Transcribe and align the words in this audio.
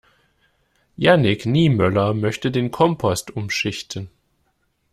Jannick 0.97 1.45
Niemöller 1.45 2.15
möchte 2.15 2.49
den 2.49 2.71
Kompost 2.71 3.29
umschichten. 3.35 4.09